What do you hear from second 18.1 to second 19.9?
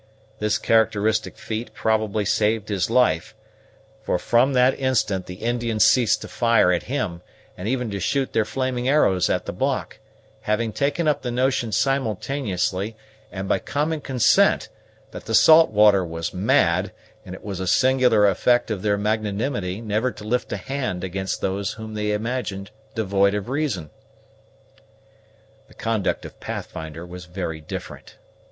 effect of their magnanimity